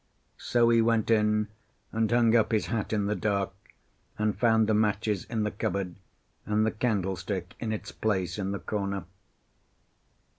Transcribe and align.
So 0.39 0.69
he 0.69 0.81
went 0.81 1.11
in, 1.11 1.47
and 1.91 2.09
hung 2.09 2.35
up 2.35 2.51
his 2.51 2.65
hat 2.65 2.91
in 2.91 3.05
the 3.05 3.13
dark, 3.15 3.53
and 4.17 4.35
found 4.35 4.65
the 4.65 4.73
matches 4.73 5.25
in 5.25 5.43
the 5.43 5.51
cupboard 5.51 5.93
and 6.43 6.65
the 6.65 6.71
candlestick 6.71 7.53
in 7.59 7.71
its 7.71 7.91
place 7.91 8.39
in 8.39 8.49
the 8.51 8.57
corner. 8.57 9.05